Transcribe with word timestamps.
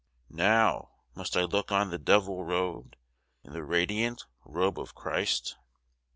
Now, 0.31 0.89
must 1.13 1.37
I 1.37 1.43
look 1.43 1.71
on 1.71 1.91
the 1.91 1.99
Devil 1.99 2.43
robed 2.43 2.95
In 3.43 3.53
the 3.53 3.61
radiant 3.63 4.25
Robe 4.45 4.79
of 4.79 4.95
Christ? 4.95 5.57